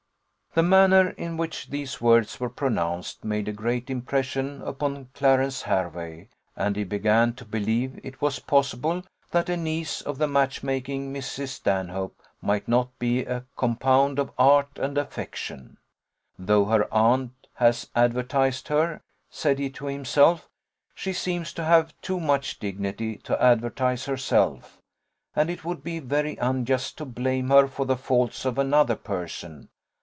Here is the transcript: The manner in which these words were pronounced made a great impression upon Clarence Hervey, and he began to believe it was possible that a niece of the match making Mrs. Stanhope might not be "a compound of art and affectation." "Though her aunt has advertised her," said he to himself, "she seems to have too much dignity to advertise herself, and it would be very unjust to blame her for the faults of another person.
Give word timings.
The 0.53 0.63
manner 0.63 1.11
in 1.11 1.37
which 1.37 1.69
these 1.69 2.01
words 2.01 2.37
were 2.37 2.49
pronounced 2.49 3.23
made 3.23 3.47
a 3.47 3.53
great 3.53 3.89
impression 3.89 4.61
upon 4.63 5.05
Clarence 5.13 5.61
Hervey, 5.61 6.27
and 6.57 6.75
he 6.75 6.83
began 6.83 7.33
to 7.35 7.45
believe 7.45 7.97
it 8.03 8.21
was 8.21 8.39
possible 8.39 9.03
that 9.29 9.47
a 9.47 9.55
niece 9.55 10.01
of 10.01 10.17
the 10.17 10.27
match 10.27 10.61
making 10.61 11.13
Mrs. 11.13 11.47
Stanhope 11.51 12.21
might 12.41 12.67
not 12.67 12.99
be 12.99 13.23
"a 13.23 13.45
compound 13.55 14.19
of 14.19 14.33
art 14.37 14.71
and 14.77 14.97
affectation." 14.97 15.77
"Though 16.37 16.65
her 16.65 16.93
aunt 16.93 17.31
has 17.53 17.89
advertised 17.95 18.67
her," 18.67 18.99
said 19.29 19.57
he 19.57 19.69
to 19.69 19.85
himself, 19.85 20.49
"she 20.93 21.13
seems 21.13 21.53
to 21.53 21.63
have 21.63 21.93
too 22.01 22.19
much 22.19 22.59
dignity 22.59 23.15
to 23.19 23.41
advertise 23.41 24.03
herself, 24.05 24.79
and 25.33 25.49
it 25.49 25.63
would 25.63 25.81
be 25.81 25.99
very 25.99 26.35
unjust 26.35 26.97
to 26.97 27.05
blame 27.05 27.51
her 27.51 27.69
for 27.69 27.85
the 27.85 27.95
faults 27.95 28.43
of 28.43 28.57
another 28.57 28.97
person. 28.97 29.69